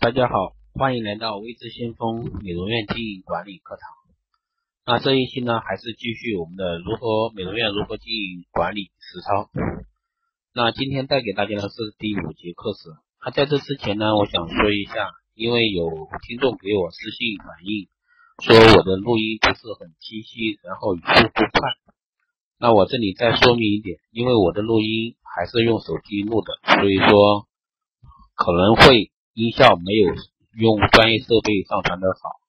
[0.00, 3.84] 大家好，欢迎来到微知先锋美容院经营管理课堂。
[4.86, 9.50] 那这一期呢，还是继续我们的如何美容院如何经营管理实操。
[10.54, 12.88] 那今天带给大家的是第五节课时。
[13.22, 15.84] 那在这之前呢，我想说一下，因为有
[16.26, 17.92] 听众给我私信反映，
[18.40, 21.76] 说我的录音不是很清晰，然后语速不快。
[22.56, 27.46] 那我这里再说明一点，因为我的录音还是用手机录的，所以说
[28.34, 30.14] 可能会音效没有
[30.58, 32.40] 用专业设备上传的好，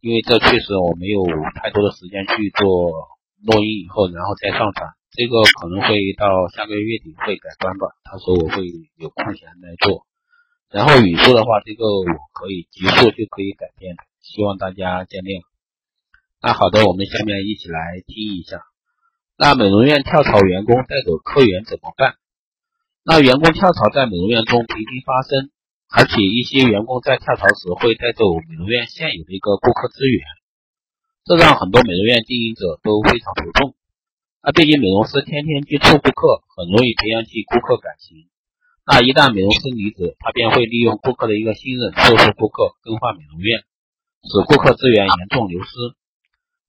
[0.00, 2.66] 因为这确实我没有太多的时间去做
[3.42, 8.62] 录音以后然后再上传，这个可能会到下个月月底会改观吧，他说我会
[8.96, 10.06] 有空闲来做。
[10.70, 15.42] 然后语速的话，这个我可以极速就可以改变，希望大家见谅。
[16.40, 18.62] 那好的，我们下面一起来听一下。
[19.36, 22.14] 那美容院跳槽员工带走客源怎么办？
[23.02, 25.50] 那员工跳槽在美容院中频频发生，
[25.90, 30.22] 而且一些员工在跳槽时会带走美容院现有的一个顾客资源，
[31.24, 33.74] 这让很多美容院经营者都非常头痛。
[34.42, 38.28] 那毕竟美容师天天接触顾客，很容易培养起顾客感情。
[38.84, 43.64] 那一旦美容师离职，他便会利用顾客的一个信任，说服顾客更换美容院，
[44.22, 45.68] 使顾客资源严重流失。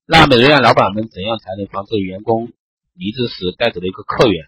[0.06, 2.52] 那美容院老板们怎样才能防止员工？
[2.92, 4.44] 离职时带走的一个客源，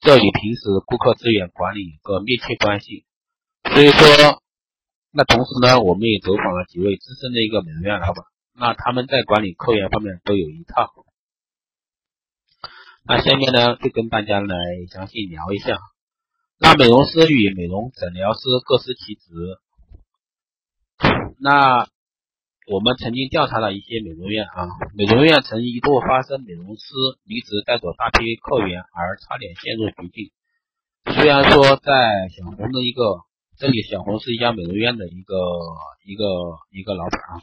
[0.00, 3.04] 这与平时顾客资源管理有个密切关系。
[3.72, 4.42] 所以说，
[5.10, 10.92] 那同时呢，我们也走访了几位资深的一个美容院老板，那他们在管理客源方面都有一套。
[13.06, 14.56] 那下面呢，就跟大家来
[14.90, 15.78] 详细聊一下。
[16.58, 19.30] 那美容师与美容诊疗师各司其职，
[21.38, 21.88] 那。
[22.66, 24.64] 我们曾经调查了一些美容院啊，
[24.96, 30.32] 美容院曾一度发生美容师离职带走大批客源而差点陷入绝境。
[31.12, 33.20] 虽然说在小红的一个
[33.56, 35.36] 这里，小红是一家美容院的一个
[36.04, 36.24] 一个
[36.70, 37.40] 一个老板啊。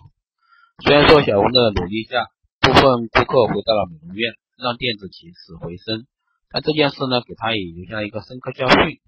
[0.84, 2.28] 虽然说小红的努力下，
[2.60, 6.06] 部分顾客回到了美容院，让店子起死回生，
[6.50, 9.00] 但这件事呢，给他也留下了一个深刻教训。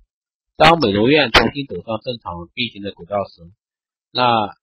[0.55, 3.41] 当美容院重新走上正常运行的轨道时，
[4.11, 4.55] 那。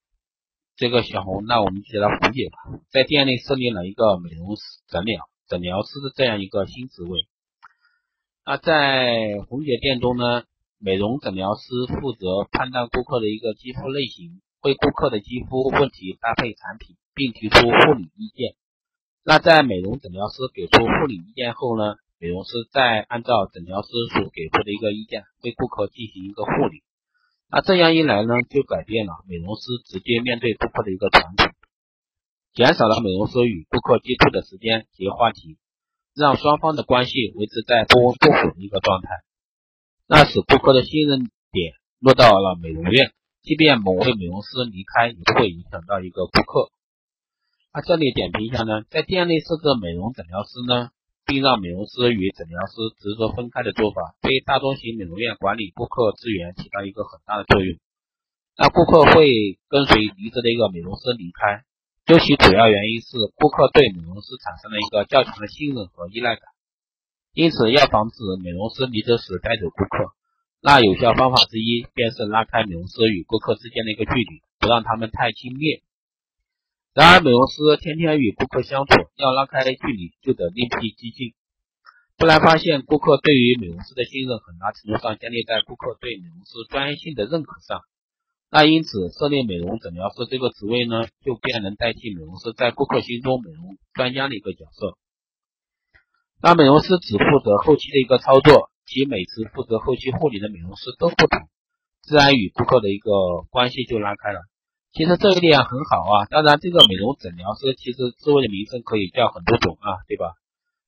[0.76, 2.56] 这个小红，那我们就叫她红姐吧，
[2.88, 4.56] 在店内设立了一个美容
[4.88, 7.28] 诊疗诊疗师的这样一个新职位。
[8.46, 10.44] 那在红姐店中呢，
[10.82, 11.68] 美容诊疗师
[12.00, 18.56] 负责判断顾客的一个肌肤类型，为顾客的肌肤问题搭配产品，并提出护理意见。
[19.22, 26.80] 那在美容诊疗师给出护理意见后呢，美容师再按照诊疗师所给出的一个意见，为顾客进行一个护理。
[27.50, 31.52] 那这样一来呢，就改变了美容师直接面对顾客的一个传统，
[32.54, 35.58] 减少了美容师与顾客接触的时间及话题，
[36.16, 39.08] 让双方的关系维持在不温不火的一个状态。
[40.10, 43.12] 那使顾客的信任点落到了美容院，
[43.42, 46.72] 即便某位美容师离开，也不会影响到一个顾客。
[47.72, 50.90] 那这里点评一下呢，在店内设置美容诊疗师呢。
[51.26, 57.78] 并让美容师与诊疗师职责分开的做法，对大中型美容院管理顾客资源起到一个很大的作用。
[58.56, 59.30] 那顾客会
[59.68, 61.62] 跟随离职的一个美容师离开，
[62.04, 66.42] 究其主要原因是顾客对美容师产生了一个较强的信任和依赖感。
[67.32, 70.12] 因此，要防止美容师离职时带走顾客，
[70.60, 75.80] 那有效方法之一便是拉开美容师与顾客之间的一个距离，不让他们太亲密。
[76.92, 81.32] 然而，美容师天天与顾客相处，要拉开距离就得另辟蹊径，
[82.18, 87.80] 不然发现顾客对于美容师的信任很大程度上建立在顾客对美容师专业性的认可上。
[88.50, 94.98] 那因此，设立美容诊疗师这个职位呢，就便能代替美容师在顾客心中美容专家的一个角色。
[96.42, 101.48] 那美容师只负责后期的一个操作，其每次负责后期护理的美容师都不同，
[102.02, 103.10] 自然与顾客的一个
[103.50, 104.40] 关系就拉开了。
[104.92, 110.32] 其实这一点很好啊，当然这个美容诊疗师其实职位的名称可以叫很多种啊，对吧？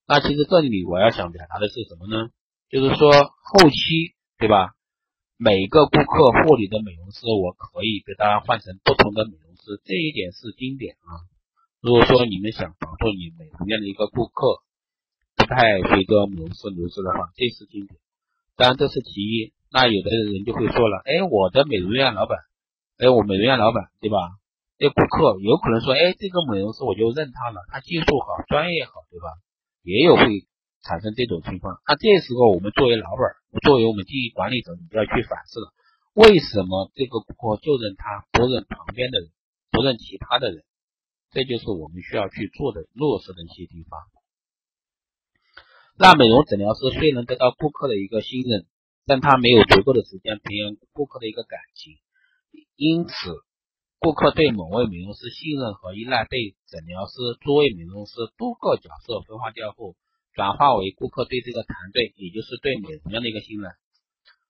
[0.08, 2.30] 那其实这里我要想表达的是什么呢？
[2.70, 4.72] 就是说后期对吧？
[5.36, 11.28] 每个顾客护理的美容师，我可以给大家换成不同的美容师，这一点是经典啊。
[11.80, 14.62] 如果说你们想保证你美容院的一个顾客
[15.36, 17.98] 不太随着美容师流失的话，这是经典。
[18.56, 22.38] 当然这是其一，那有的人就会说了，哎，我的美容院老板。
[22.98, 24.18] 哎，我美容院老板对吧？
[24.78, 29.26] 这顾客有可能说，哎，这个美容师我就认他了，他技术好，专业好，对吧？
[29.82, 30.46] 也有会
[30.82, 31.80] 产生这种情况。
[31.88, 33.22] 那这时候我们作为老板，
[33.62, 35.72] 作为我们经营管理者，你就要去反思了，
[36.14, 39.30] 为什么这个顾客就认他，不认旁边的人，
[39.70, 40.62] 不认其他的人？
[41.32, 43.98] 这就是我们需要去做的落实的一些地方。
[45.98, 48.66] 那美容诊疗师虽能得到顾客的一个信任，
[49.06, 51.96] 但他没有足够的时间培养顾客的一个感情。
[52.76, 53.12] 因此，
[53.98, 59.94] 顾客对某位美容师信任和依赖被诊疗师、诸位美容师多个角色分化掉后，
[60.32, 63.70] 转化为顾客对这个团队，也就是对美容院的一个信任。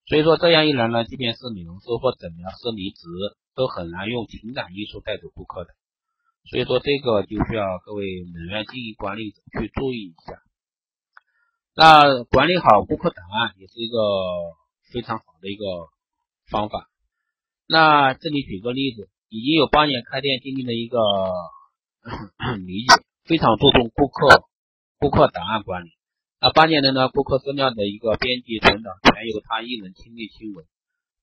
[0.06, 3.06] 所以说这样一来呢，即便是美容师或诊疗师离职，
[3.54, 5.70] 都很难用情感因素带走顾客的。
[6.48, 10.40] 所以说这个就需要各位美容院经营管理者去注意一下。
[11.74, 13.96] 那管理好顾客档案也是一个
[14.92, 15.64] 非常好的一个
[16.50, 16.90] 方法。
[17.66, 20.98] 那这里举个例子，已经有八年开店经历的一个
[22.60, 22.92] 理解，
[23.24, 24.44] 非常注重顾客
[24.98, 25.92] 顾客档案管理。
[26.40, 30.64] 那八年的呢，顾客资料的一个编辑存档全由他一人亲力亲为。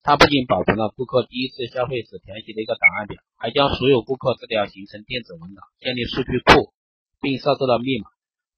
[0.01, 6.73] 他不仅保存了顾客第一次消费时填写的一个档案表，还将所有顾客资料形成电子文档，建立数据库，
[7.21, 8.09] 并设置了密码。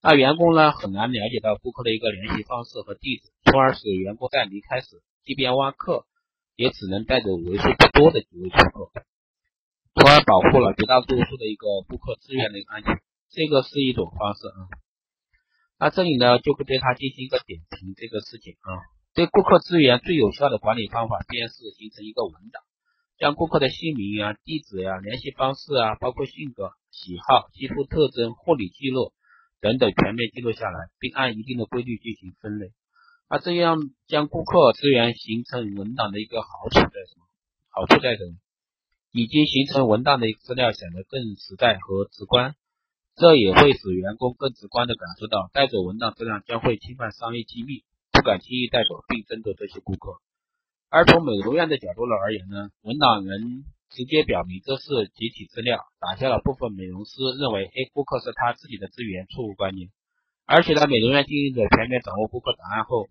[0.04, 6.06] 那员工呢，很难了解到顾客的一个联系方式和地址，从而使员工在离开时，即便挖客，
[6.56, 8.92] 也只能带走为数不多的几位顾客，
[9.94, 13.00] 从而保护了绝大多数的一个顾客资源的一个安全。
[13.30, 14.60] 这个是一种方式啊。
[15.78, 18.82] 那这里呢，就会对他进行一个点评这个事情啊。
[19.14, 22.64] 对顾客资源最有效的管理方法，便是形成一个文档，
[23.20, 29.14] 将顾客的姓名啊、地址呀、联系方式啊，包括性格、喜好、肌肤特征、护理记录
[29.62, 32.74] 等等全面记录下来，并按一定的规律进行分类。
[33.30, 33.78] 那这样
[34.08, 37.24] 将顾客资源形成文档的一个好处在什么？
[37.70, 38.36] 好处在什么？
[39.12, 42.56] 已经形成文档的一个资料显得更实在和直观。
[43.16, 50.20] 这也会使员工更直观地感受到带走文档质量将会侵犯商业机密，不敢轻易带走并争夺这些顾客。
[50.90, 59.92] 而从美容院的角度来而言呢，文档能直接表明这是集体资料，打消了部分美容师认为哎顾客是他自己的资源错误观念。
[60.46, 63.08] 而且呢，美容院经营者全面掌握顾客档案后，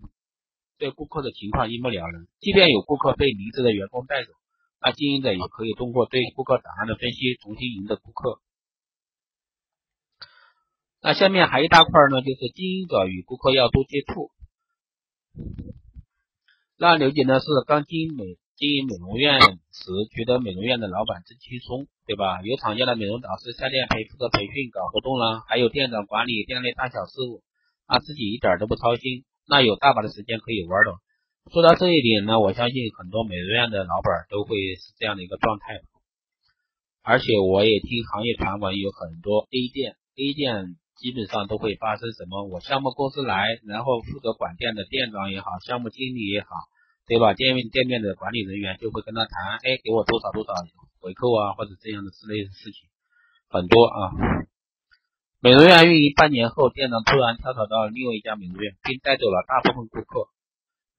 [0.79, 2.27] 对顾客的情况一目了然。
[2.41, 4.33] 即便有顾客被离职的员工带走，
[4.81, 8.41] 那经营者也可以通过对顾客档案的分析，重新赢得顾客。
[11.03, 14.31] 那下面还一大块呢，就是经营者与顾客要多接触。
[16.77, 18.25] 那刘姐呢是刚经营美
[18.61, 22.43] 经营美容院时，觉得美容院的老板真轻松，对吧？
[22.43, 27.41] 有厂家的美容导师下店陪负责培训搞活动啦，还有店长管理店内大小事务，
[27.87, 31.01] 啊自己一点都不操心，那有大把的时间可以玩了。
[31.51, 35.81] 说到这一点呢，我相信很多美容院的老板都会是这样的一个状态。
[37.03, 40.77] 而且我也听行业传闻，有很多 A 店 A 店。
[41.01, 42.45] 基本上都会发生什么？
[42.45, 46.49] 我项目公司来，然后负责管店的店长也好，项目经理也好，
[47.11, 47.35] 对吧？
[47.35, 50.55] 店面店面的管理人员就会跟他谈，哎，给我多少多少
[51.03, 52.87] 回扣啊，或者这样的之类的事情
[53.51, 53.99] 很多啊。
[55.43, 60.31] 美容院运营半年后，店长突然跳槽到另外一家美容院，并带走了大部分顾客。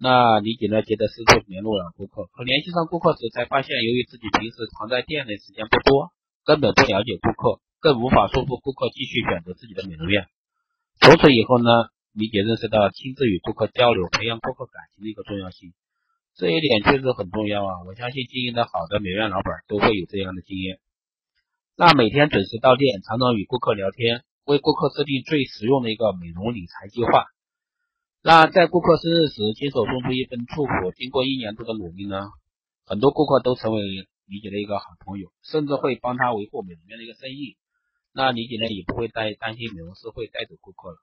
[0.04, 6.12] 那李姐呢，接着四处联络了顾客，可联系上顾客时，才发现由于自己平时常在店内时间不多，
[6.44, 7.64] 根本不了解顾客。
[7.80, 10.28] 更无法说服顾客继续选择自己的美容院。
[11.00, 11.72] 从此以后呢，
[12.14, 15.74] 李姐认识到亲自与顾客交流、培养顾客感情的一个重要性。
[16.36, 17.84] 这一点确实很重要啊！
[17.86, 20.80] 我相信经营的好的美容院老板都会有这样的经验。
[21.76, 27.26] 那每天准时到店，常常与顾客聊天，为顾客制定最实用的一个美容理财计划。
[28.24, 32.30] 那在顾客生日时亲手送出一份祝福，经过一年多的努力呢，
[32.86, 33.82] 很多顾客都成为
[34.26, 37.58] 李姐的一个好朋友，甚至会帮他维护美容院的一个生意。
[38.14, 40.98] 那李姐呢也不会担担心美容师会带走顾客了。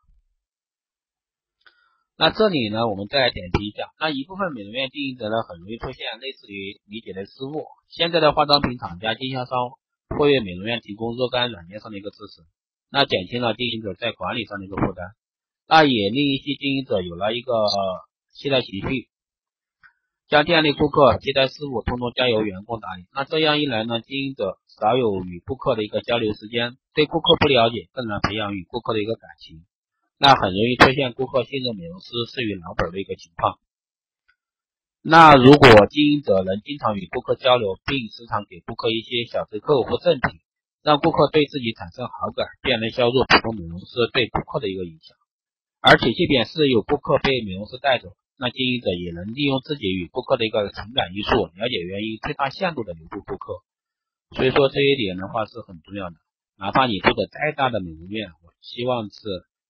[2.18, 7.62] 那这里呢，我们再来点评一下，那一部分美容院经营者呢，很容易出现类似于理解的失误。
[7.86, 9.78] 现在的化妆品厂家经销商
[10.18, 12.42] 会为美容院提供若干软件上的一个支持，
[12.90, 15.14] 那减轻了经营者在管理上的一个负担，
[15.68, 17.54] 那也令一些经营者有了一个
[18.34, 19.06] 懈怠情绪。
[20.26, 29.64] 将店内顾客接待事务通通交由员工打理，那这样一来呢，经营者少有与顾客的一个交流时间，对顾客不了解，更难培养与顾客的一个感情，
[30.18, 33.58] 那很容易出现顾客信任美容师是与老本的一个情况。
[35.00, 40.40] 那如果经营者能经常与顾客交流，并时常给顾客一些小折扣或赠品，
[40.82, 45.16] 让顾客对自己产生好感，便能削弱普通美容师对顾客的一个影响。
[45.80, 48.10] 而且，即便是有顾客被美容师带走。
[48.36, 53.62] 那经营者也能利用自己与顾客的一个情感因素，了解原因，最大限度的留住顾客。
[54.34, 56.16] 所以说这一点的话是很重要的。
[56.56, 59.18] 哪怕你做的再大的美容院，我希望是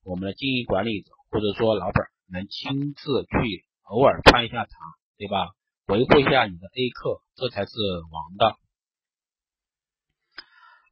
[0.09, 4.73] 我们的经营管理者或者说老板能亲自去偶尔串一下场，
[5.19, 5.51] 对吧？
[5.87, 7.73] 维护一下你的 A 客，这才是
[8.11, 8.59] 王道。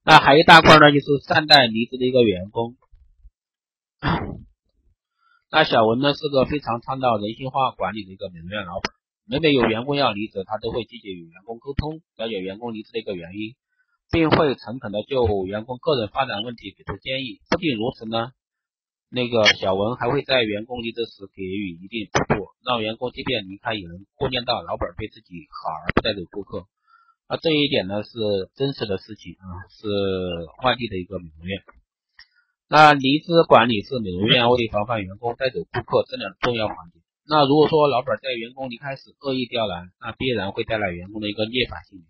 [0.04, 2.76] 那还有一大块呢，就是善待离职的一个员工。
[5.50, 8.92] 那小文呢是个非常倡导人性化管理的一个美容院老板，
[9.25, 13.54] 每每有员工要离职，他都会积极与员工沟通，了解员工离职的一个原因，
[14.11, 17.40] 并会诚恳的就员工个人发展问题给出建议。
[17.49, 18.32] 不仅如此呢，
[19.08, 26.66] 那个小文还会在员工离职时给予一定补助，让员工即便离开也能顾念到老板对自己好而不带走顾客。
[27.28, 28.10] 那，这一点呢是
[28.54, 29.86] 真实的事情啊，是
[30.62, 31.62] 外地的一个美容院。
[32.68, 36.98] 那离职管理是美容院为防范员工带走顾客质量的重要环节。
[37.28, 42.04] 那如果说老板在员工离开时恶意刁难，那必然会带来员工的一个逆反心理。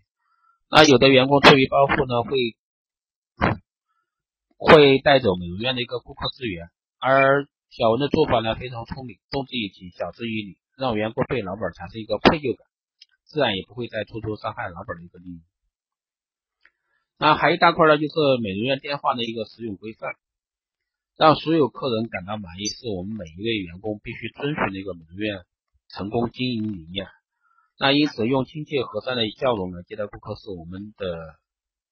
[0.69, 2.57] 那有的员工出于报复呢，会
[4.57, 6.69] 会带走美容院的一个顾客资源。
[7.07, 12.67] 而小文的做法呢非常聪明，动之以情，晓之以理，让员工对老板产生一个愧疚感。
[13.23, 15.41] 自然也不会再做出伤害老板的一个利益。
[17.17, 20.15] 那还一大块呢，就是美容院电话的一个使用规范，
[21.15, 25.45] 让所有客人感到满意，是我们每一位员工必须遵循的一个美容院
[25.87, 27.07] 成功经营理念。
[27.79, 31.39] 那因此，用亲切和善的笑容来接待顾客是我们的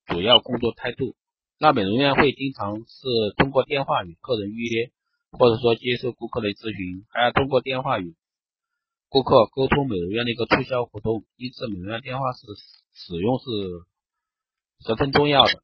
[0.08, 1.16] 主要工作态度。
[1.58, 3.08] 那美容院会经常是
[3.38, 4.92] 通过电话与客人预约，
[5.38, 8.16] 或者说接受顾客的咨询，还要通过电话与。
[9.08, 12.42] 顾客沟通美容院的一个促销活动，因此美容院电话是
[12.92, 13.46] 使用是
[14.84, 15.62] 十分重要的。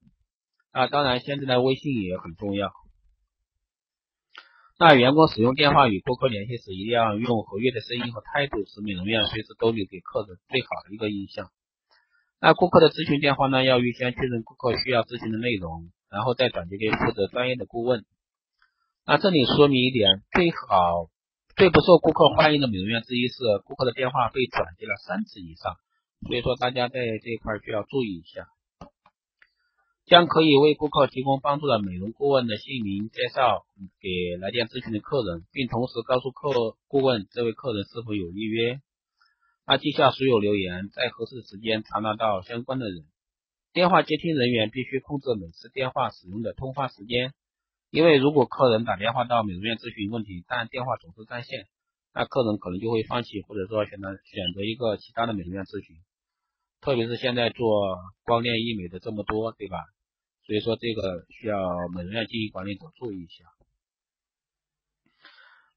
[0.71, 2.71] 那，当然现在的微信也很重要。
[4.79, 11.51] 那员工使用电话与顾客联系时，一定要用活跃的声音和态度，使美容院随时都留给客人最好的一个印象。
[12.39, 18.05] 那顾客的咨询电话呢，要预先确认顾客需要咨询的内容，然后再转接给负责专业的顾问。
[19.03, 21.09] 那这里说明一点，最好。
[21.57, 25.75] 最不受顾客欢迎的美容院之一是顾客的电话被转接了三次以上，
[26.27, 28.47] 所以说大家在这一块需要注意一下。
[30.05, 33.65] 将可以为顾客提供帮助的美容顾问的姓名介绍
[33.99, 38.79] 给来电咨询的客人，并同时告诉客顾问这位客人是否有预约。
[39.65, 43.03] 那记下所有留言，在合适的时间传达到相关的人。
[43.73, 47.33] 电话接听人员必须控制每次电话使用的通话时间。
[47.91, 51.67] 因为如果客人打电话到美容院咨询问题，但电话总是占线，
[52.13, 55.97] 那客人可能就会放弃，或者说选择选择一个其他的美容院咨询。
[56.79, 59.77] 特别是现在做光电医美的这么多，对吧？
[60.47, 61.59] 所以说这个需要
[61.93, 63.43] 美容院经营管理者注意一下。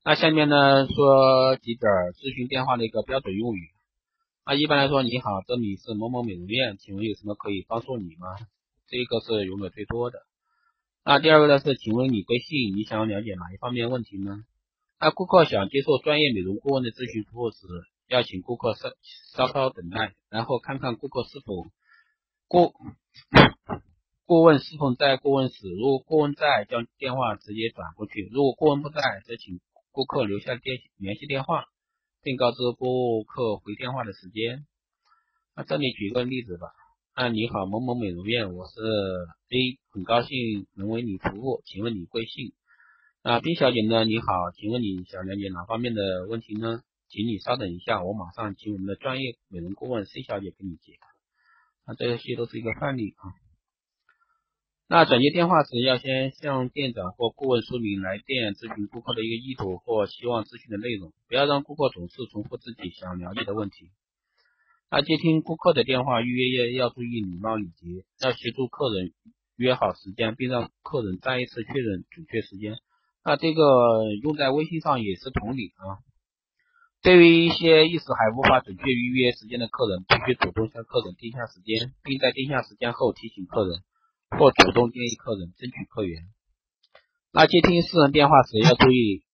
[0.04, 3.70] 那下面呢说几点咨询电话的一个标准用语。
[4.46, 8.38] 那一般来说，你好，这里是某某美容院，请问有什么可以帮助你吗？
[8.86, 10.18] 这个是用的最多的。
[11.06, 12.74] 那第二个呢是，请问你贵姓？
[12.74, 14.42] 你想要了解哪一方面问题呢？
[14.98, 17.58] 那顾客想接受专业美容顾问的咨询服务时，
[18.08, 18.88] 要请顾客稍
[19.36, 21.66] 稍稍等待，然后看看顾客是否
[22.48, 22.72] 顾
[24.24, 25.68] 顾问是否在顾问室。
[25.68, 29.60] 如果顾问在，将电话直接转过去；如果顾问不在，则请
[29.92, 31.66] 顾客留下电联系电话，
[32.22, 34.64] 并告知顾客回电话的时间。
[35.54, 36.68] 那这里举个例子吧。
[37.14, 42.52] 啊，你好，某某美容院，我是 A，很高兴能为你服务，请问你贵姓？
[43.22, 44.04] 啊，B 小姐呢？
[44.04, 46.82] 你好，请问你想了解哪方面的问题呢？
[47.06, 51.06] 请你稍等一下，我马上请我们的专业美容顾问 C 小姐给你解答。
[51.86, 53.30] 那这些都是一个范例啊。
[54.88, 63.92] 那转接电话时，要先向店长或顾问说明来电咨询顾客的一个意图或希望咨询的内容，不要让顾客总是重复自己想了解的问题。
[64.90, 69.12] 那接听顾客的电话预约要要注意礼貌礼节，要协助客人
[69.56, 72.76] 约好时间，并让客人再一次确认准确时间。
[73.24, 75.98] 那这个用在微信上也是同理啊。
[77.02, 83.82] 对于一些一时还无法准确预约时间的客人，必须主动向客人定下时间，并在定下时间后提醒客人，
[84.30, 86.22] 或主动建议客人争取客源。
[87.32, 89.24] 那接听私人电话时要注意，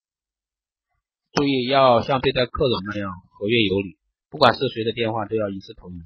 [1.33, 3.97] 注意要像对待客人那样和悦有礼。
[4.31, 5.99] 不管是谁的电话都要一视同仁。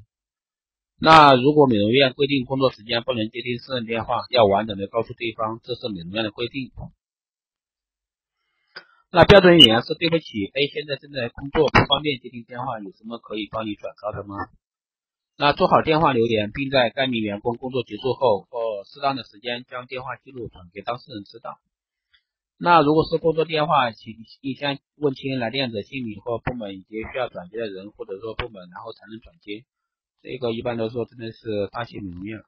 [0.99, 6.71] 那如果美容院规定工作时间不能接听私人电话，要完整的告诉对方这是美容院的规定。
[9.11, 14.35] 那标准语言是对不起，A 现在正在工作，不方便接听电话，有什么可以帮你转告的吗？
[15.37, 21.59] 那做好电话留言，并在该名员工工作结束后或适当的时间将电话记录转给当事人知道。
[22.57, 29.65] 那如果是工作电话，请你先问清来电者姓名或部门以及需要转接的人或者说部门，然后才能转接。
[30.21, 32.45] 这个一般来说真的是大型美容院啊。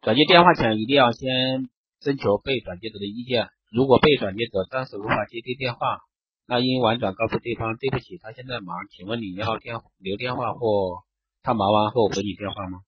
[0.00, 3.48] 转接电话前一定要先征求被转接者的意见。
[3.70, 5.98] 如果被转接者暂时无法接听电话，
[6.46, 11.02] 那应婉转告诉对方对不起，他现在忙，请问你要电留电话或
[11.42, 12.80] 他忙完后回你电话吗？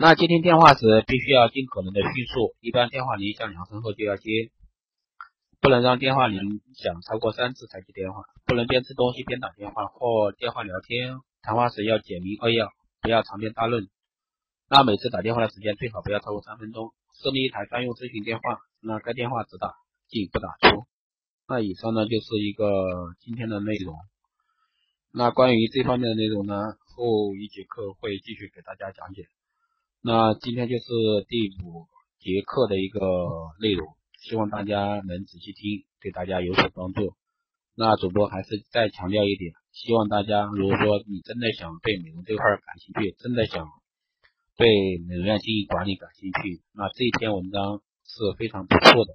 [0.00, 4.30] 那接听电话时，必须要尽可能的迅速，一般电话铃响两声后就要接。
[5.60, 11.18] 不能让电话铃响超过三次才接电话，不能边吃东西边打电话或电话聊天。
[11.42, 12.70] 谈话时要简明扼要，
[13.02, 13.88] 不要长篇大论。
[14.70, 16.92] 那每次打电话的时间最好不要超过三分钟。
[17.20, 19.74] 设立一台专用咨询电话，那该电话只打
[20.06, 20.86] 进不打出。
[21.48, 23.96] 那以上呢就是一个今天的内容。
[25.12, 26.54] 那关于这方面的内容呢，
[26.94, 29.26] 后一节课会继续给大家讲解。
[30.00, 30.84] 那今天就是
[31.28, 31.86] 第五
[32.18, 33.00] 节课的一个
[33.60, 33.86] 内容，
[34.20, 37.14] 希望大家能仔细听，对大家有所帮助。
[37.74, 43.66] 那主播还是再强调一点，希望大家如果说你真的想对美容这块感兴趣，真的想
[44.56, 44.66] 对
[45.06, 49.14] 美容院经营管理感兴趣，那这篇文章是非常不错的。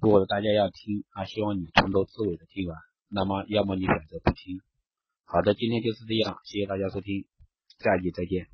[0.00, 2.76] 如果大家要听啊，希望你从头至尾的听完。
[3.08, 4.60] 那么，要么你选择不听。
[5.24, 7.26] 好的，今天就是这样，谢谢大家收听，
[7.78, 8.48] 下集再见。